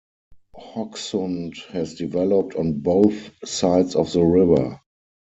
Hokksund 0.57 1.63
has 1.73 1.93
developed 1.93 2.55
on 2.55 2.79
both 2.79 3.29
sides 3.47 3.95
of 3.95 4.11
the 4.11 4.23
river. 4.23 4.81